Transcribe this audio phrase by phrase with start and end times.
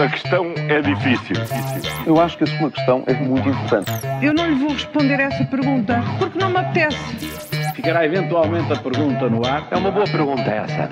[0.00, 1.34] A questão é difícil.
[2.06, 3.90] Eu acho que a sua questão é muito importante.
[4.22, 6.96] Eu não lhe vou responder essa pergunta porque não me apetece.
[7.74, 9.66] Ficará eventualmente a pergunta no ar.
[9.72, 10.88] É uma boa pergunta essa.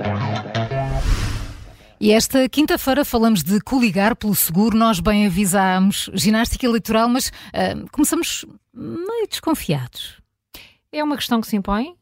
[2.01, 4.77] E esta quinta-feira falamos de coligar pelo seguro.
[4.77, 8.45] Nós bem avisámos ginástica eleitoral, mas uh, começamos
[8.75, 10.21] meio desconfiados.
[10.91, 11.95] É uma questão que se impõe?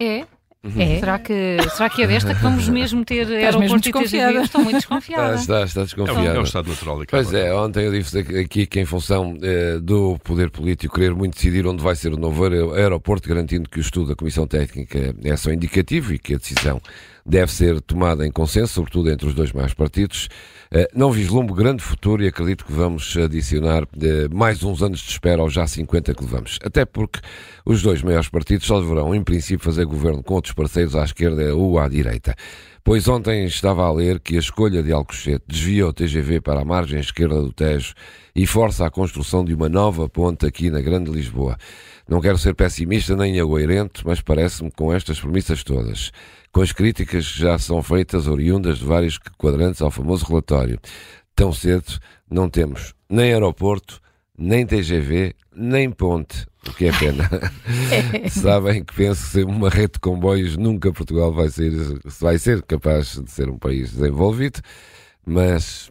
[0.00, 0.26] É?
[0.64, 1.00] É.
[1.00, 4.00] Será que, será que é desta que vamos mesmo ter mesmo aeroporto e TGV?
[4.04, 4.42] desconfiada.
[4.44, 5.34] Estou muito desconfiada.
[5.34, 6.36] está, está É um, desconfiado.
[6.36, 7.02] é um estado natural.
[7.02, 11.14] e Pois é, ontem eu disse aqui que em função eh, do poder político querer
[11.16, 14.46] muito decidir onde vai ser o novo aer- aeroporto, garantindo que o estudo da Comissão
[14.46, 16.80] Técnica é só indicativo e que a decisão
[17.26, 20.28] deve ser tomada em consenso, sobretudo entre os dois mais partidos,
[20.72, 25.10] eh, não vislumbro grande futuro e acredito que vamos adicionar eh, mais uns anos de
[25.10, 26.58] espera aos já 50 que levamos.
[26.64, 27.20] Até porque
[27.64, 31.54] os dois maiores partidos só deverão, em princípio, fazer governo com outros parceiros à esquerda
[31.54, 32.34] ou à direita.
[32.84, 36.64] Pois ontem estava a ler que a escolha de Alcochete desvia o TGV para a
[36.64, 37.94] margem esquerda do Tejo
[38.34, 41.56] e força a construção de uma nova ponte aqui na Grande Lisboa.
[42.08, 46.10] Não quero ser pessimista nem agoirente, mas parece-me com estas premissas todas,
[46.50, 50.80] com as críticas que já são feitas oriundas de vários quadrantes ao famoso relatório,
[51.36, 54.00] tão cedo não temos nem aeroporto,
[54.38, 57.28] nem TGV, nem ponte, o que é pena.
[58.30, 61.72] Sabem que penso que uma rede de comboios nunca Portugal vai ser,
[62.20, 64.60] vai ser capaz de ser um país desenvolvido,
[65.26, 65.90] mas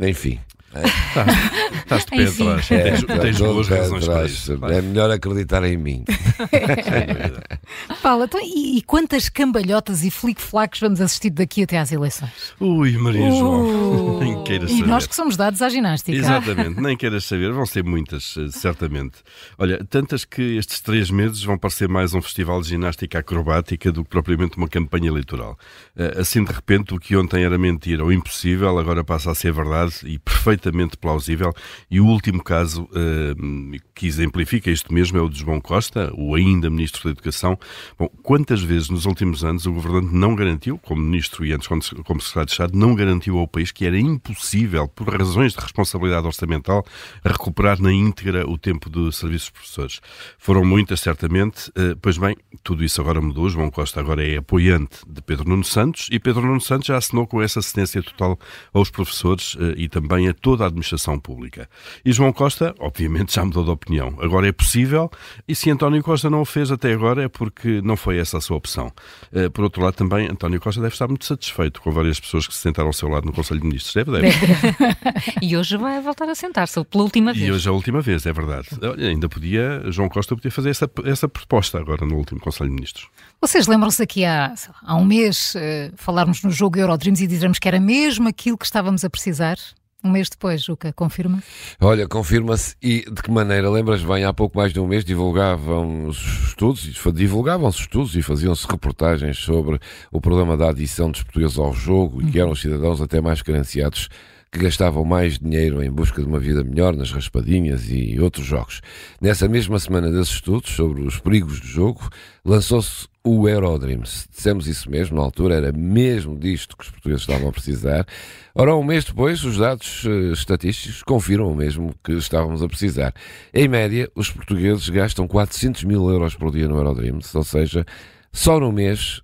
[0.00, 0.40] enfim.
[1.90, 2.68] Estás de pé atrás.
[2.68, 4.52] Tens, é, tens boas pé razões para isso.
[4.66, 6.04] É melhor acreditar em mim.
[8.02, 12.30] Paulo, então, e, e quantas cambalhotas e flic-flacs vamos assistir daqui até às eleições?
[12.60, 14.16] Ui, Maria João.
[14.16, 14.88] Uh, Nem queiras e saber.
[14.88, 16.16] nós que somos dados à ginástica.
[16.16, 19.18] Exatamente, nem queiras saber, vão ser muitas, eh, certamente.
[19.58, 24.04] Olha, tantas que estes três meses vão parecer mais um festival de ginástica acrobática do
[24.04, 25.58] que propriamente uma campanha eleitoral.
[25.96, 29.52] Eh, Assim, de repente, o que ontem era mentira ou impossível, agora passa a ser
[29.52, 31.52] verdade e perfeitamente plausível.
[31.90, 36.34] E o último caso eh, que exemplifica isto mesmo é o de João Costa, o
[36.34, 37.58] ainda Ministro da Educação.
[37.98, 41.82] Bom, quantas vezes nos últimos anos o Governante não garantiu, como Ministro e antes como
[41.82, 46.84] Secretário de Estado, não garantiu ao país que era impossível, por razões de responsabilidade orçamental,
[47.24, 50.00] recuperar na íntegra o tempo de serviços de professores.
[50.38, 51.70] Foram muitas, certamente.
[51.76, 53.48] eh, Pois bem, tudo isso agora mudou.
[53.48, 57.26] João Costa agora é apoiante de Pedro Nuno Santos e Pedro Nuno Santos já assinou
[57.26, 58.38] com essa assistência total
[58.72, 61.68] aos professores eh, e também a toda a administração pública.
[62.04, 64.16] E João Costa, obviamente, já mudou de opinião.
[64.20, 65.10] Agora é possível
[65.46, 68.40] e se António Costa não o fez até agora é porque não foi essa a
[68.40, 68.92] sua opção.
[69.32, 72.54] Eh, Por outro lado, também António Costa deve estar muito satisfeito com várias pessoas que
[72.54, 73.94] se sentaram ao seu lado no Conselho de Ministros.
[73.94, 74.30] Deve, deve.
[75.42, 77.46] E hoje vai voltar a sentar-se pela última vez.
[77.46, 78.68] E hoje é a última vez, é verdade.
[78.98, 83.08] Ainda podia, João Costa podia fazer essa, essa proposta agora no último Conselho de Ministros.
[83.40, 87.68] Vocês lembram-se aqui há, há um mês eh, falarmos no jogo Eurodreams e dizermos que
[87.68, 89.56] era mesmo aquilo que estávamos a precisar?
[90.02, 91.42] Um mês depois, Juca, confirma?
[91.78, 93.68] Olha, confirma-se e de que maneira?
[93.68, 96.80] Lembras bem, há pouco mais de um mês divulgavam os estudos,
[97.14, 99.78] divulgavam-se estudos e faziam-se reportagens sobre
[100.10, 103.42] o problema da adição dos portugueses ao jogo e que eram os cidadãos até mais
[103.42, 104.08] carenciados
[104.52, 108.80] que gastavam mais dinheiro em busca de uma vida melhor nas raspadinhas e outros jogos.
[109.20, 112.08] Nessa mesma semana desses estudos sobre os perigos do jogo,
[112.44, 114.26] lançou-se o Eurodreams.
[114.28, 118.06] Dissemos isso mesmo, na altura era mesmo disto que os portugueses estavam a precisar.
[118.54, 123.14] Ora, um mês depois, os dados eh, estatísticos confirmam mesmo que estávamos a precisar.
[123.54, 127.86] Em média, os portugueses gastam 400 mil euros por dia no Eurodreams, ou seja,
[128.32, 129.20] só no mês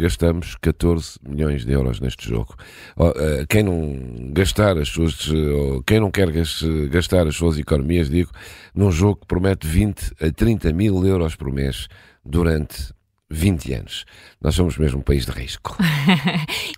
[0.00, 2.54] gastamos 14 milhões de euros neste jogo.
[2.96, 7.58] Oh, eh, Quem não gastar as suas, eh, quem não quer gas- gastar as suas
[7.58, 8.30] economias, digo,
[8.74, 11.88] num jogo que promete 20 a 30 mil euros por mês
[12.24, 12.92] durante
[13.30, 14.04] 20 anos.
[14.40, 15.76] Nós somos mesmo um país de risco.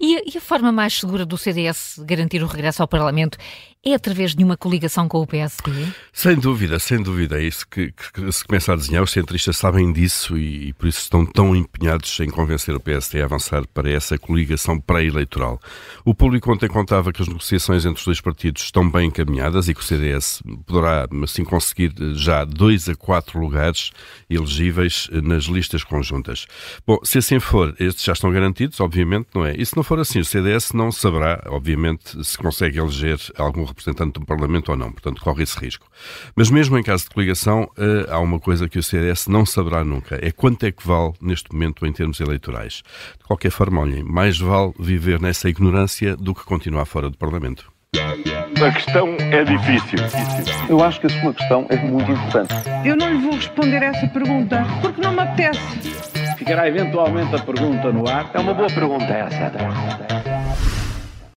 [0.00, 3.38] E, a- e a forma mais segura do CDS garantir o regresso ao Parlamento
[3.86, 5.70] é através de uma coligação com o PSD?
[6.12, 7.40] Sem dúvida, sem dúvida.
[7.40, 9.02] É isso que, que- se começa a desenhar.
[9.02, 13.22] Os centristas sabem disso e, e por isso estão tão empenhados em convencer o PSD
[13.22, 15.60] a avançar para essa coligação pré-eleitoral.
[16.04, 19.74] O público ontem contava que as negociações entre os dois partidos estão bem encaminhadas e
[19.74, 23.90] que o CDS poderá, assim, conseguir já dois a quatro lugares
[24.28, 26.46] elegíveis eh, nas listas conjuntas.
[26.86, 29.54] Bom, se assim for, estes já estão garantidos, obviamente, não é?
[29.56, 34.18] E se não for assim, o CDS não saberá, obviamente, se consegue eleger algum representante
[34.18, 34.90] do Parlamento ou não.
[34.90, 35.86] Portanto, corre esse risco.
[36.34, 39.84] Mas mesmo em caso de coligação, eh, há uma coisa que o CDS não saberá
[39.84, 40.18] nunca.
[40.22, 42.82] É quanto é que vale neste momento em termos eleitorais.
[43.18, 47.70] De qualquer forma, olhem, mais vale viver nessa ignorância do que continuar fora do Parlamento.
[47.96, 49.98] A questão é difícil.
[50.68, 52.54] Eu acho que a sua questão é muito importante.
[52.84, 55.60] Eu não lhe vou responder essa pergunta porque não me apetece.
[56.38, 58.30] Ficará eventualmente a pergunta no ar.
[58.34, 60.25] É uma boa pergunta essa.